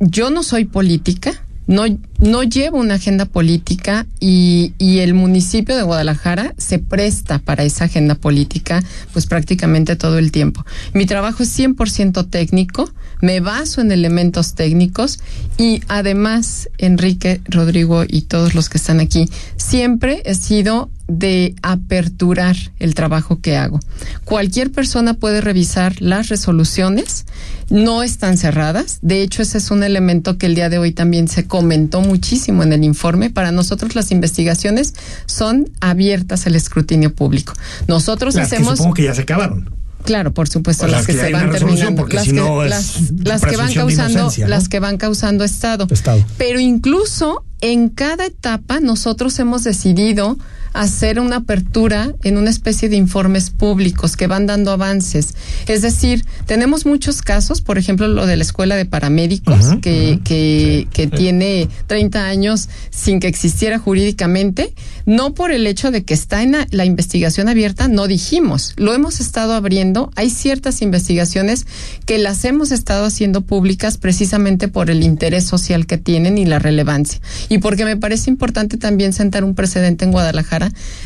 yo 0.00 0.30
no 0.30 0.42
soy 0.42 0.64
política 0.64 1.43
no, 1.66 1.84
no 2.18 2.42
lleva 2.42 2.78
una 2.78 2.94
agenda 2.94 3.24
política 3.24 4.06
y, 4.20 4.74
y, 4.78 4.98
el 4.98 5.14
municipio 5.14 5.76
de 5.76 5.82
Guadalajara 5.82 6.54
se 6.58 6.78
presta 6.78 7.38
para 7.38 7.64
esa 7.64 7.84
agenda 7.84 8.14
política 8.14 8.82
pues 9.12 9.26
prácticamente 9.26 9.96
todo 9.96 10.18
el 10.18 10.30
tiempo. 10.30 10.64
Mi 10.92 11.06
trabajo 11.06 11.42
es 11.42 11.58
100% 11.58 12.28
técnico, 12.28 12.92
me 13.20 13.40
baso 13.40 13.80
en 13.80 13.92
elementos 13.92 14.54
técnicos 14.54 15.20
y 15.56 15.82
además 15.88 16.68
Enrique, 16.78 17.40
Rodrigo 17.46 18.04
y 18.06 18.22
todos 18.22 18.54
los 18.54 18.68
que 18.68 18.78
están 18.78 19.00
aquí, 19.00 19.28
siempre 19.56 20.22
he 20.26 20.34
sido 20.34 20.90
de 21.06 21.54
aperturar 21.62 22.56
el 22.78 22.94
trabajo 22.94 23.40
que 23.40 23.56
hago. 23.56 23.80
Cualquier 24.24 24.72
persona 24.72 25.14
puede 25.14 25.40
revisar 25.40 26.00
las 26.00 26.28
resoluciones, 26.28 27.26
no 27.68 28.02
están 28.02 28.38
cerradas. 28.38 28.98
De 29.02 29.22
hecho, 29.22 29.42
ese 29.42 29.58
es 29.58 29.70
un 29.70 29.82
elemento 29.82 30.38
que 30.38 30.46
el 30.46 30.54
día 30.54 30.68
de 30.68 30.78
hoy 30.78 30.92
también 30.92 31.28
se 31.28 31.46
comentó 31.46 32.00
muchísimo 32.00 32.62
en 32.62 32.72
el 32.72 32.84
informe. 32.84 33.30
Para 33.30 33.52
nosotros 33.52 33.94
las 33.94 34.10
investigaciones 34.10 34.94
son 35.26 35.70
abiertas 35.80 36.46
al 36.46 36.56
escrutinio 36.56 37.14
público. 37.14 37.52
Nosotros 37.86 38.36
hacemos... 38.36 38.72
Que 38.72 38.76
supongo 38.78 38.94
que 38.94 39.04
ya 39.04 39.14
se 39.14 39.22
acabaron. 39.22 39.70
Claro, 40.04 40.34
por 40.34 40.48
supuesto, 40.48 40.86
las, 40.86 41.06
que, 41.06 41.14
se 41.14 41.32
van 41.32 41.50
terminando, 41.50 42.06
las, 42.06 42.26
que, 42.26 42.32
las, 42.34 43.42
que 43.42 43.56
van 43.56 43.72
causando, 43.72 44.30
las 44.46 44.68
que 44.68 44.78
van 44.78 44.98
causando 44.98 45.44
estado. 45.44 45.86
estado. 45.90 46.22
Pero 46.36 46.60
incluso 46.60 47.42
en 47.62 47.88
cada 47.88 48.26
etapa 48.26 48.80
nosotros 48.80 49.38
hemos 49.38 49.64
decidido 49.64 50.36
hacer 50.74 51.20
una 51.20 51.36
apertura 51.36 52.12
en 52.24 52.36
una 52.36 52.50
especie 52.50 52.88
de 52.88 52.96
informes 52.96 53.50
públicos 53.50 54.16
que 54.16 54.26
van 54.26 54.46
dando 54.46 54.72
avances. 54.72 55.34
Es 55.66 55.82
decir, 55.82 56.24
tenemos 56.46 56.84
muchos 56.84 57.22
casos, 57.22 57.62
por 57.62 57.78
ejemplo, 57.78 58.08
lo 58.08 58.26
de 58.26 58.36
la 58.36 58.42
escuela 58.42 58.74
de 58.74 58.84
paramédicos, 58.84 59.76
que, 59.80 60.20
que, 60.24 60.88
que 60.92 61.06
tiene 61.06 61.68
30 61.86 62.26
años 62.26 62.68
sin 62.90 63.20
que 63.20 63.28
existiera 63.28 63.78
jurídicamente, 63.78 64.74
no 65.06 65.32
por 65.34 65.52
el 65.52 65.66
hecho 65.66 65.90
de 65.90 66.04
que 66.04 66.14
está 66.14 66.42
en 66.42 66.56
la, 66.70 66.84
investigación 66.84 67.48
abierta, 67.48 67.88
no 67.88 68.06
dijimos, 68.06 68.74
lo 68.76 68.94
hemos 68.94 69.20
estado 69.20 69.54
abriendo, 69.54 70.10
hay 70.16 70.28
ciertas 70.28 70.82
investigaciones 70.82 71.66
que 72.04 72.18
las 72.18 72.44
hemos 72.44 72.72
estado 72.72 73.04
haciendo 73.04 73.42
públicas 73.42 73.96
precisamente 73.96 74.68
por 74.68 74.90
el 74.90 75.02
interés 75.02 75.44
social 75.44 75.86
que 75.86 75.98
tienen 75.98 76.36
y 76.36 76.46
la 76.46 76.58
relevancia. 76.58 77.20
Y 77.48 77.58
porque 77.58 77.84
me 77.84 77.96
parece 77.96 78.28
importante 78.30 78.76
también 78.76 79.12
sentar 79.12 79.44
un 79.44 79.54
precedente 79.54 80.04
en 80.04 80.12
Guadalajara 80.12 80.63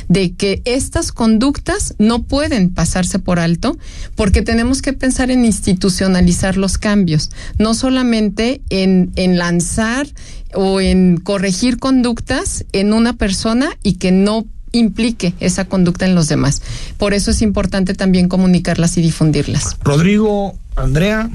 de 0.09 0.35
que 0.35 0.63
estas 0.65 1.13
conductas 1.13 1.95
no 1.99 2.23
pueden 2.23 2.71
pasarse 2.71 3.19
por 3.19 3.39
alto 3.39 3.77
porque 4.15 4.43
tenemos 4.43 4.83
que 4.83 4.93
pensar 4.93 5.31
en 5.31 5.45
institucionalizar 5.45 6.57
los 6.57 6.79
cambios, 6.79 7.31
no 7.59 7.75
solamente 7.75 8.61
en, 8.71 9.13
en 9.17 9.39
lanzar 9.39 10.07
o 10.55 10.81
en 10.81 11.19
corregir 11.19 11.79
conductas 11.79 12.65
en 12.73 12.93
una 12.93 13.15
persona 13.15 13.71
y 13.83 13.95
que 13.95 14.13
no 14.13 14.47
implique 14.73 15.35
esa 15.41 15.65
conducta 15.65 16.07
en 16.07 16.15
los 16.15 16.29
demás. 16.29 16.63
Por 16.99 17.15
eso 17.15 17.31
es 17.31 17.43
importante 17.43 17.95
también 17.95 18.29
comunicarlas 18.29 18.99
y 18.99 19.03
difundirlas. 19.03 19.77
Rodrigo, 19.83 20.57
Andrea, 20.77 21.31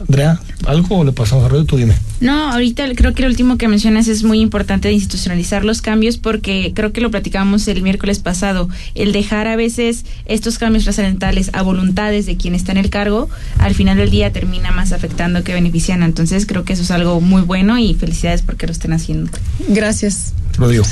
Andrea, 0.00 0.40
¿algo 0.66 1.04
le 1.04 1.12
pasamos 1.12 1.44
a 1.44 1.48
Radio? 1.48 1.64
Tú 1.64 1.76
dime. 1.76 1.94
No, 2.20 2.52
ahorita 2.52 2.84
creo 2.94 3.14
que 3.14 3.22
lo 3.22 3.28
último 3.28 3.58
que 3.58 3.68
mencionas 3.68 4.08
es 4.08 4.24
muy 4.24 4.40
importante 4.40 4.88
de 4.88 4.94
institucionalizar 4.94 5.64
los 5.64 5.82
cambios 5.82 6.16
porque 6.16 6.72
creo 6.74 6.92
que 6.92 7.00
lo 7.00 7.10
platicábamos 7.10 7.68
el 7.68 7.82
miércoles 7.82 8.18
pasado, 8.18 8.68
el 8.94 9.12
dejar 9.12 9.46
a 9.46 9.56
veces 9.56 10.04
estos 10.26 10.58
cambios 10.58 10.84
trascendentales 10.84 11.50
a 11.52 11.62
voluntades 11.62 12.26
de 12.26 12.36
quien 12.36 12.54
está 12.54 12.72
en 12.72 12.78
el 12.78 12.90
cargo, 12.90 13.28
al 13.58 13.74
final 13.74 13.96
del 13.96 14.10
día 14.10 14.32
termina 14.32 14.72
más 14.72 14.92
afectando 14.92 15.44
que 15.44 15.54
beneficiando. 15.54 16.06
Entonces 16.06 16.46
creo 16.46 16.64
que 16.64 16.72
eso 16.72 16.82
es 16.82 16.90
algo 16.90 17.20
muy 17.20 17.42
bueno 17.42 17.78
y 17.78 17.94
felicidades 17.94 18.42
porque 18.42 18.66
lo 18.66 18.72
estén 18.72 18.92
haciendo. 18.92 19.30
Gracias. 19.68 20.34
Rodrigo 20.58 20.84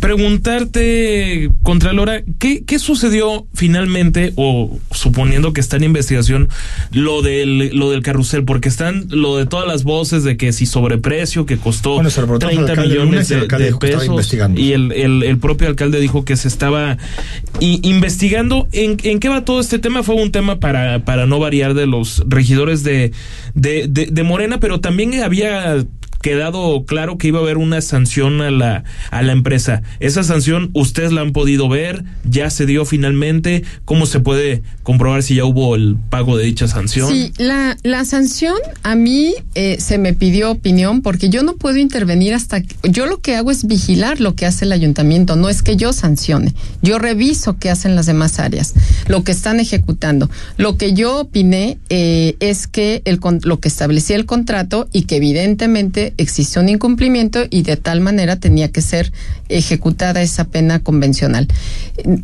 preguntarte, 0.00 1.50
Contralora, 1.62 2.22
¿qué, 2.38 2.64
¿qué 2.64 2.78
sucedió 2.78 3.46
finalmente, 3.54 4.32
o 4.36 4.78
suponiendo 4.90 5.52
que 5.52 5.60
está 5.60 5.76
en 5.76 5.84
investigación, 5.84 6.48
lo 6.92 7.22
del, 7.22 7.76
lo 7.76 7.90
del 7.90 8.02
carrusel? 8.02 8.44
Porque 8.44 8.68
están 8.68 9.06
lo 9.08 9.36
de 9.36 9.46
todas 9.46 9.66
las 9.66 9.84
voces 9.84 10.24
de 10.24 10.36
que 10.36 10.52
si 10.52 10.66
sobreprecio, 10.66 11.46
que 11.46 11.56
costó 11.56 12.00
30 12.00 12.76
millones 12.76 13.28
de, 13.28 13.74
pesos. 13.78 14.34
Y 14.56 14.72
el, 14.72 14.92
el, 14.92 15.38
propio 15.38 15.68
alcalde 15.68 16.00
dijo 16.00 16.24
que 16.24 16.36
se 16.36 16.48
estaba 16.48 16.98
investigando. 17.60 18.68
¿En, 18.72 18.96
¿En 19.02 19.20
qué 19.20 19.28
va 19.28 19.44
todo 19.44 19.60
este 19.60 19.78
tema? 19.78 20.02
Fue 20.02 20.14
un 20.14 20.32
tema 20.32 20.60
para, 20.60 21.04
para 21.04 21.26
no 21.26 21.38
variar 21.38 21.74
de 21.74 21.86
los 21.86 22.22
regidores 22.26 22.82
de, 22.82 23.12
de, 23.54 23.86
de 23.88 24.22
Morena, 24.22 24.60
pero 24.60 24.80
también 24.80 25.22
había 25.22 25.84
quedado 26.24 26.86
claro 26.86 27.18
que 27.18 27.28
iba 27.28 27.38
a 27.38 27.42
haber 27.42 27.58
una 27.58 27.82
sanción 27.82 28.40
a 28.40 28.50
la, 28.50 28.84
a 29.10 29.22
la 29.22 29.32
empresa. 29.32 29.82
Esa 30.00 30.22
sanción 30.22 30.70
ustedes 30.72 31.12
la 31.12 31.20
han 31.20 31.32
podido 31.32 31.68
ver, 31.68 32.02
ya 32.24 32.48
se 32.48 32.64
dio 32.64 32.86
finalmente. 32.86 33.62
¿Cómo 33.84 34.06
se 34.06 34.20
puede 34.20 34.62
comprobar 34.82 35.22
si 35.22 35.34
ya 35.34 35.44
hubo 35.44 35.76
el 35.76 35.98
pago 36.08 36.38
de 36.38 36.46
dicha 36.46 36.66
sanción? 36.66 37.10
Sí, 37.10 37.30
la, 37.36 37.76
la 37.82 38.06
sanción 38.06 38.56
a 38.82 38.94
mí 38.94 39.34
eh, 39.54 39.76
se 39.78 39.98
me 39.98 40.14
pidió 40.14 40.50
opinión 40.50 41.02
porque 41.02 41.28
yo 41.28 41.42
no 41.42 41.56
puedo 41.56 41.76
intervenir 41.76 42.32
hasta... 42.32 42.62
Yo 42.84 43.04
lo 43.04 43.20
que 43.20 43.36
hago 43.36 43.50
es 43.50 43.66
vigilar 43.66 44.18
lo 44.18 44.34
que 44.34 44.46
hace 44.46 44.64
el 44.64 44.72
ayuntamiento, 44.72 45.36
no 45.36 45.50
es 45.50 45.62
que 45.62 45.76
yo 45.76 45.92
sancione. 45.92 46.54
Yo 46.80 46.98
reviso 46.98 47.58
qué 47.58 47.68
hacen 47.68 47.96
las 47.96 48.06
demás 48.06 48.38
áreas, 48.38 48.72
lo 49.08 49.24
que 49.24 49.32
están 49.32 49.60
ejecutando. 49.60 50.30
Lo 50.56 50.78
que 50.78 50.94
yo 50.94 51.20
opiné 51.20 51.76
eh, 51.90 52.36
es 52.40 52.66
que 52.66 53.02
el, 53.04 53.20
lo 53.42 53.60
que 53.60 53.68
establecía 53.68 54.16
el 54.16 54.24
contrato 54.24 54.88
y 54.90 55.02
que 55.02 55.16
evidentemente 55.16 56.13
existió 56.18 56.62
un 56.62 56.68
incumplimiento 56.68 57.44
y 57.50 57.62
de 57.62 57.76
tal 57.76 58.00
manera 58.00 58.36
tenía 58.36 58.70
que 58.70 58.80
ser 58.80 59.12
ejecutada 59.48 60.22
esa 60.22 60.44
pena 60.44 60.80
convencional. 60.80 61.48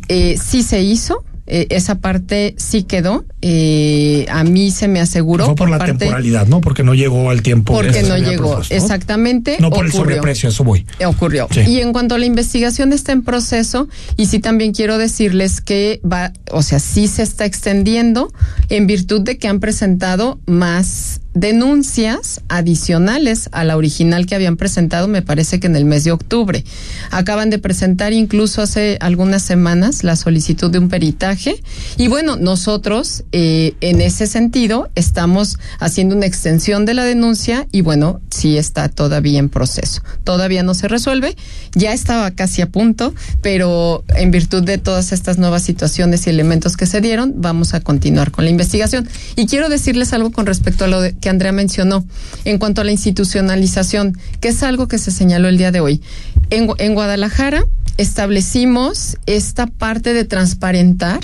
Eh, 0.07 0.37
sí 0.41 0.63
se 0.63 0.81
hizo, 0.81 1.23
eh, 1.47 1.67
esa 1.69 1.95
parte 1.95 2.55
sí 2.57 2.83
quedó. 2.83 3.25
Eh, 3.41 4.25
a 4.29 4.43
mí 4.43 4.71
se 4.71 4.87
me 4.87 4.99
aseguró. 4.99 5.45
Fue 5.45 5.55
por, 5.55 5.69
la 5.69 5.83
temporalidad, 5.83 6.47
¿no? 6.47 6.61
Porque 6.61 6.83
no 6.83 6.93
llegó 6.93 7.29
al 7.29 7.41
tiempo. 7.41 7.73
Porque 7.73 8.03
no 8.03 8.17
llegó, 8.17 8.61
exactamente. 8.69 9.57
No 9.59 9.69
por 9.69 9.85
el 9.85 9.91
sobreprecio, 9.91 10.49
eso 10.49 10.63
voy. 10.63 10.85
Ocurrió. 11.05 11.47
Y 11.67 11.79
en 11.79 11.93
cuanto 11.93 12.15
a 12.15 12.19
la 12.19 12.25
investigación 12.25 12.93
está 12.93 13.11
en 13.11 13.23
proceso, 13.23 13.89
y 14.17 14.27
sí 14.27 14.39
también 14.39 14.71
quiero 14.71 14.97
decirles 14.97 15.61
que 15.61 15.99
va, 16.09 16.31
o 16.51 16.61
sea, 16.61 16.79
sí 16.79 17.07
se 17.07 17.23
está 17.23 17.45
extendiendo 17.45 18.31
en 18.69 18.87
virtud 18.87 19.21
de 19.21 19.37
que 19.37 19.47
han 19.47 19.59
presentado 19.59 20.39
más 20.45 21.20
denuncias 21.33 22.41
adicionales 22.49 23.49
a 23.51 23.63
la 23.63 23.77
original 23.77 24.25
que 24.25 24.35
habían 24.35 24.57
presentado, 24.57 25.07
me 25.07 25.21
parece 25.21 25.59
que 25.59 25.67
en 25.67 25.75
el 25.75 25.85
mes 25.85 26.03
de 26.03 26.11
octubre. 26.11 26.63
Acaban 27.09 27.49
de 27.49 27.59
presentar 27.59 28.13
incluso 28.13 28.61
hace 28.61 28.97
algunas 28.99 29.41
semanas 29.41 30.03
la 30.03 30.15
solicitud 30.15 30.69
de 30.71 30.79
un 30.79 30.89
peritaje 30.89 31.61
y 31.97 32.07
bueno, 32.07 32.35
nosotros 32.35 33.23
eh, 33.31 33.73
en 33.81 34.01
ese 34.01 34.27
sentido 34.27 34.89
estamos 34.95 35.57
haciendo 35.79 36.15
una 36.15 36.25
extensión 36.25 36.85
de 36.85 36.93
la 36.93 37.03
denuncia 37.03 37.67
y 37.71 37.81
bueno, 37.81 38.19
sí 38.29 38.57
está 38.57 38.89
todavía 38.89 39.39
en 39.39 39.49
proceso. 39.49 40.01
Todavía 40.23 40.63
no 40.63 40.73
se 40.73 40.87
resuelve, 40.87 41.35
ya 41.73 41.93
estaba 41.93 42.31
casi 42.31 42.61
a 42.61 42.67
punto, 42.67 43.13
pero 43.41 44.03
en 44.15 44.31
virtud 44.31 44.63
de 44.63 44.77
todas 44.77 45.11
estas 45.11 45.37
nuevas 45.37 45.63
situaciones 45.63 46.27
y 46.27 46.29
elementos 46.29 46.77
que 46.77 46.85
se 46.85 47.01
dieron, 47.01 47.35
vamos 47.37 47.73
a 47.73 47.79
continuar 47.79 48.31
con 48.31 48.43
la 48.43 48.51
investigación. 48.51 49.07
Y 49.35 49.45
quiero 49.45 49.69
decirles 49.69 50.13
algo 50.13 50.31
con 50.31 50.45
respecto 50.45 50.85
a 50.85 50.87
lo 50.87 51.01
de, 51.01 51.13
que 51.21 51.29
Andrea 51.29 51.53
mencionó 51.53 52.05
en 52.43 52.57
cuanto 52.57 52.81
a 52.81 52.83
la 52.83 52.91
institucionalización, 52.91 54.17
que 54.41 54.49
es 54.49 54.63
algo 54.63 54.87
que 54.87 54.97
se 54.97 55.11
señaló 55.11 55.47
el 55.47 55.57
día 55.57 55.71
de 55.71 55.79
hoy. 55.79 56.01
En, 56.49 56.67
en 56.77 56.93
Guadalajara 56.93 57.63
establecimos 57.97 59.17
esta 59.25 59.67
parte 59.67 60.13
de 60.13 60.25
transparentar 60.25 61.19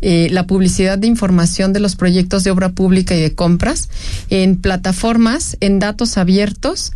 eh, 0.00 0.28
la 0.30 0.46
publicidad 0.46 0.98
de 0.98 1.06
información 1.06 1.72
de 1.72 1.80
los 1.80 1.94
proyectos 1.94 2.42
de 2.42 2.50
obra 2.50 2.70
pública 2.70 3.14
y 3.14 3.20
de 3.20 3.34
compras 3.34 3.88
en 4.30 4.56
plataformas, 4.56 5.56
en 5.60 5.78
datos 5.78 6.18
abiertos 6.18 6.92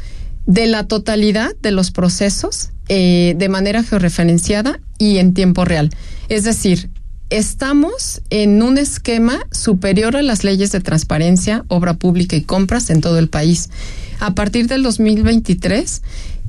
de 0.46 0.66
la 0.66 0.86
totalidad 0.86 1.50
de 1.60 1.70
los 1.70 1.90
procesos 1.90 2.70
eh, 2.88 3.34
de 3.36 3.48
manera 3.48 3.82
georreferenciada 3.82 4.80
y 4.98 5.18
en 5.18 5.34
tiempo 5.34 5.64
real. 5.64 5.90
Es 6.28 6.44
decir, 6.44 6.88
estamos 7.30 8.22
en 8.30 8.62
un 8.62 8.78
esquema 8.78 9.40
superior 9.50 10.16
a 10.16 10.22
las 10.22 10.44
leyes 10.44 10.72
de 10.72 10.80
transparencia, 10.80 11.64
obra 11.68 11.94
pública 11.94 12.36
y 12.36 12.42
compras 12.42 12.90
en 12.90 13.00
todo 13.00 13.18
el 13.18 13.28
país. 13.28 13.70
A 14.20 14.34
partir 14.34 14.68
del 14.68 14.82
2023, 14.82 16.02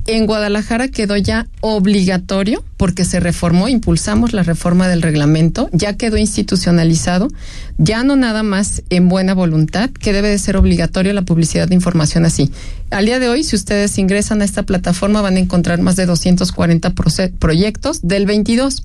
en 0.06 0.24
Guadalajara 0.24 0.88
quedó 0.88 1.18
ya 1.18 1.48
obligatorio, 1.60 2.64
porque 2.78 3.04
se 3.04 3.20
reformó, 3.20 3.68
impulsamos 3.68 4.32
la 4.32 4.42
reforma 4.42 4.88
del 4.88 5.02
reglamento, 5.02 5.68
ya 5.72 5.98
quedó 5.98 6.16
institucionalizado, 6.16 7.28
ya 7.76 8.02
no 8.04 8.16
nada 8.16 8.42
más 8.42 8.82
en 8.88 9.10
buena 9.10 9.34
voluntad, 9.34 9.90
que 9.90 10.14
debe 10.14 10.30
de 10.30 10.38
ser 10.38 10.56
obligatorio 10.56 11.12
la 11.12 11.22
publicidad 11.22 11.68
de 11.68 11.74
información 11.74 12.24
así. 12.24 12.50
Al 12.88 13.04
día 13.04 13.18
de 13.18 13.28
hoy, 13.28 13.44
si 13.44 13.54
ustedes 13.54 13.98
ingresan 13.98 14.40
a 14.40 14.46
esta 14.46 14.62
plataforma, 14.62 15.20
van 15.20 15.36
a 15.36 15.40
encontrar 15.40 15.82
más 15.82 15.96
de 15.96 16.06
240 16.06 16.94
proyectos 17.38 18.00
del 18.00 18.24
22. 18.24 18.84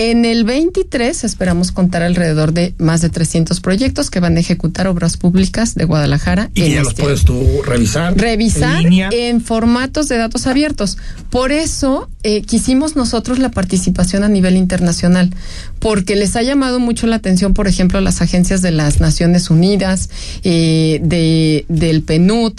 En 0.00 0.24
el 0.24 0.44
23 0.44 1.24
esperamos 1.24 1.72
contar 1.72 2.04
alrededor 2.04 2.52
de 2.52 2.72
más 2.78 3.00
de 3.00 3.08
300 3.08 3.58
proyectos 3.58 4.10
que 4.10 4.20
van 4.20 4.36
a 4.36 4.40
ejecutar 4.40 4.86
obras 4.86 5.16
públicas 5.16 5.74
de 5.74 5.86
Guadalajara. 5.86 6.52
Y 6.54 6.70
ya 6.70 6.82
los 6.82 6.90
este 6.90 7.02
puedes 7.02 7.24
tú 7.24 7.62
revisar. 7.64 8.16
Revisar 8.16 8.84
en, 8.86 9.40
formatos 9.40 10.06
de 10.06 10.16
datos 10.16 10.46
abiertos. 10.46 10.98
Por 11.30 11.50
eso 11.50 12.08
eh, 12.22 12.42
quisimos 12.42 12.94
nosotros 12.94 13.40
la 13.40 13.50
participación 13.50 14.22
a 14.22 14.28
nivel 14.28 14.56
internacional, 14.56 15.34
porque 15.80 16.14
les 16.14 16.36
ha 16.36 16.42
llamado 16.42 16.78
mucho 16.78 17.08
la 17.08 17.16
atención, 17.16 17.52
por 17.52 17.66
ejemplo, 17.66 18.00
las 18.00 18.22
agencias 18.22 18.62
de 18.62 18.70
las 18.70 19.00
Naciones 19.00 19.50
Unidas, 19.50 20.10
eh, 20.44 21.00
de, 21.02 21.64
del 21.68 22.02
PNUD, 22.04 22.52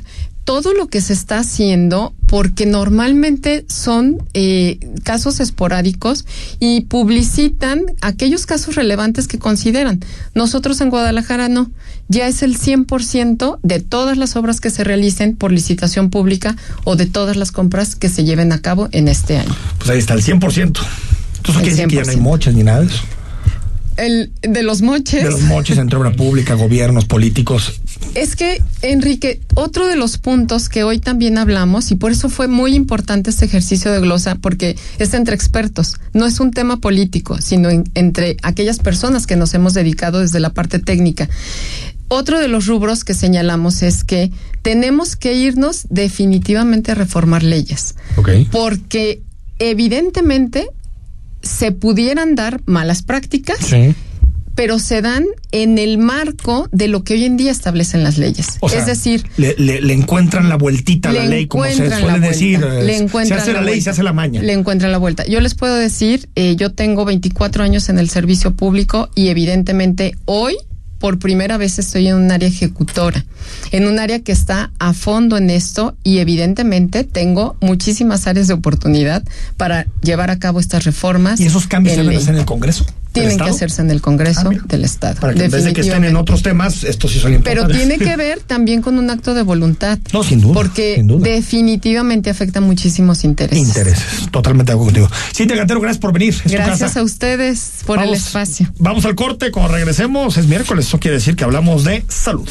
todo 0.50 0.74
lo 0.74 0.88
que 0.88 1.00
se 1.00 1.14
está 1.14 1.38
haciendo 1.38 2.16
porque 2.26 2.66
normalmente 2.66 3.66
son 3.70 4.18
eh, 4.34 4.80
casos 5.04 5.40
esporádicos 5.40 6.26
y 6.60 6.82
publicitan 6.82 7.84
aquellos 8.02 8.48
casos 8.48 8.74
relevantes 8.74 9.28
que 9.28 9.38
consideran. 9.38 10.00
Nosotros 10.34 10.82
en 10.82 10.90
Guadalajara 10.90 11.50
no, 11.50 11.70
ya 12.08 12.28
es 12.28 12.42
el 12.42 12.58
100% 12.58 13.60
de 13.62 13.80
todas 13.80 14.18
las 14.18 14.36
obras 14.36 14.60
que 14.60 14.72
se 14.72 14.84
realicen 14.84 15.36
por 15.36 15.52
licitación 15.52 16.10
pública 16.10 16.56
o 16.84 16.96
de 16.96 17.06
todas 17.06 17.38
las 17.38 17.52
compras 17.52 17.96
que 17.96 18.10
se 18.10 18.24
lleven 18.24 18.52
a 18.52 18.60
cabo 18.60 18.90
en 18.92 19.08
este 19.08 19.38
año. 19.38 19.56
Pues 19.78 19.92
ahí 19.92 20.00
está 20.00 20.16
el 20.16 20.24
100%. 20.24 20.40
Entonces, 21.38 21.64
decir 21.64 21.88
que 21.88 21.96
ya 21.98 22.04
no 22.06 22.10
hay 22.10 22.18
mochas 22.18 22.56
ni 22.56 22.64
nada 22.64 22.80
de 22.80 22.88
eso? 22.88 23.04
El, 24.00 24.32
de 24.42 24.64
los 24.64 24.82
moches. 24.82 25.24
De 25.24 25.30
los 25.30 25.42
moches 25.42 25.78
entre 25.78 25.98
obra 25.98 26.14
pública, 26.14 26.54
gobiernos, 26.54 27.06
políticos. 27.06 27.82
Es 28.16 28.36
que, 28.36 28.62
Enrique, 28.82 29.42
otro 29.56 29.88
de 29.88 29.96
los 29.96 30.18
puntos 30.18 30.70
que 30.70 30.84
hoy 30.84 31.00
también 31.00 31.38
hablamos, 31.38 31.92
y 31.92 31.96
por 31.96 32.12
eso 32.12 32.30
fue 32.30 32.48
muy 32.48 32.76
importante 32.76 33.30
este 33.30 33.46
ejercicio 33.46 33.92
de 33.92 34.00
glosa, 34.00 34.36
porque 34.36 34.78
es 35.00 35.14
entre 35.14 35.36
expertos, 35.36 35.98
no 36.14 36.26
es 36.26 36.40
un 36.40 36.52
tema 36.52 36.78
político, 36.78 37.42
sino 37.42 37.70
entre 37.94 38.38
aquellas 38.42 38.80
personas 38.80 39.28
que 39.28 39.36
nos 39.36 39.54
hemos 39.54 39.74
dedicado 39.74 40.20
desde 40.20 40.40
la 40.40 40.52
parte 40.52 40.80
técnica. 40.80 41.30
Otro 42.08 42.40
de 42.40 42.48
los 42.48 42.66
rubros 42.66 43.04
que 43.04 43.14
señalamos 43.14 43.84
es 43.84 44.04
que 44.04 44.32
tenemos 44.64 45.16
que 45.16 45.36
irnos 45.36 45.86
definitivamente 45.90 46.92
a 46.92 46.96
reformar 46.96 47.44
leyes. 47.44 47.96
Porque 48.52 49.22
evidentemente 49.60 50.70
se 51.42 51.72
pudieran 51.72 52.36
dar 52.36 52.62
malas 52.66 53.02
prácticas. 53.04 53.58
pero 54.56 54.78
se 54.78 55.02
dan 55.02 55.26
en 55.54 55.78
el 55.78 55.98
marco 55.98 56.68
de 56.74 56.90
lo 56.90 57.06
que 57.06 57.14
hoy 57.14 57.24
en 57.24 57.38
día 57.38 57.50
establecen 57.50 58.04
las 58.04 58.18
leyes. 58.18 58.60
es 58.74 58.86
decir, 58.86 59.26
le, 59.38 59.94
encuentran 59.94 60.50
la 60.50 60.58
vueltita 60.58 61.12
a 61.12 61.14
la 61.14 61.26
ley, 61.26 61.48
como 61.48 61.64
se 61.64 61.90
suele 61.90 62.20
decir. 62.20 62.60
Le 62.60 63.08
se 63.26 63.34
hace 63.34 63.54
la, 63.54 63.62
ley, 63.62 63.80
se 63.80 63.92
hace 63.92 64.04
la 64.04 64.12
maña. 64.12 64.42
Le 64.42 64.52
encuentran 64.52 64.92
la 64.92 64.98
vuelta. 64.98 65.26
Yo 65.28 65.40
les 65.40 65.56
puedo 65.56 65.76
decir, 65.76 66.28
eh, 66.36 66.58
yo 66.58 66.74
tengo 66.74 67.06
24 67.06 67.64
años 67.64 67.88
en 67.88 68.00
el 68.00 68.10
servicio 68.10 68.54
público 68.54 69.10
y 69.16 69.30
evidentemente 69.30 70.16
hoy 70.26 70.58
por 71.00 71.18
primera 71.18 71.58
vez 71.58 71.80
estoy 71.80 72.08
en 72.08 72.16
un 72.16 72.32
área 72.32 72.48
ejecutora, 72.48 73.26
en 73.72 73.88
un 73.88 74.00
área 74.00 74.20
que 74.20 74.32
está 74.32 74.72
a 74.80 74.94
fondo 74.94 75.38
en 75.38 75.50
esto 75.50 75.96
y 76.04 76.20
evidentemente 76.20 77.04
tengo 77.04 77.56
muchísimas 77.62 78.28
áreas 78.28 78.48
de 78.48 78.54
oportunidad 78.54 79.24
para 79.58 79.88
llevar 80.02 80.30
a 80.30 80.40
cabo 80.40 80.60
estas 80.60 80.84
reformas. 80.84 81.40
¿Y 81.40 81.46
esos 81.46 81.68
cambios 81.68 81.96
se 81.96 82.04
deben 82.04 82.18
hacer 82.18 82.36
en 82.36 82.42
el 82.42 82.46
Congreso? 82.46 82.86
Tienen 83.12 83.38
que 83.38 83.50
hacerse 83.50 83.82
en 83.82 83.92
el 83.92 84.02
Congreso 84.02 84.42
Ah, 84.46 84.50
mira. 84.50 84.64
del 84.68 84.86
Estado. 84.86 85.20
Para 85.20 85.34
que 85.34 85.46
en 85.46 85.52
vez 85.52 85.64
de 85.64 85.74
que 85.74 85.82
estén 85.82 86.04
en 86.06 86.16
otros 86.16 86.42
temas, 86.44 86.84
estos 86.84 87.12
sí 87.12 87.20
son 87.20 87.34
importantes. 87.34 87.68
Pero 87.68 87.78
tiene 87.88 87.98
que 88.04 88.16
ver 88.16 88.40
también 88.42 88.82
con 88.82 88.98
un 88.98 89.10
acto 89.10 89.34
de 89.34 89.42
voluntad. 89.44 89.98
No, 90.14 90.24
sin 90.24 90.42
duda, 90.42 90.54
Porque 90.54 90.96
sin 90.96 91.08
duda. 91.08 91.28
definitivamente 91.30 92.30
afecta 92.30 92.62
muchísimos 92.62 93.24
intereses. 93.24 93.68
Intereses. 93.68 94.30
Totalmente 94.32 94.72
de 94.72 94.76
acuerdo 94.76 94.94
contigo. 95.02 95.10
Cintia 95.36 95.58
Cantero, 95.58 95.82
gracias 95.82 96.00
por 96.00 96.14
venir. 96.14 96.36
Es 96.46 96.52
Gracias 96.52 96.98
a 96.98 97.04
ustedes 97.04 97.72
por 97.86 98.02
el 98.02 98.14
espacio. 98.14 98.72
Vamos 98.78 99.06
al 99.06 99.16
corte. 99.16 99.52
Cuando 99.52 99.74
regresemos, 99.74 100.38
es 100.38 100.46
miércoles. 100.48 100.88
Eso 100.88 101.00
quiere 101.00 101.18
decir 101.18 101.36
que 101.36 101.44
hablamos 101.44 101.84
de 101.84 102.06
salud. 102.08 102.48